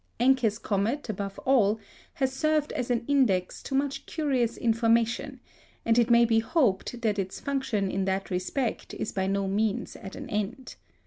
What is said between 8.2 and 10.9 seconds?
respect is by no means at an end.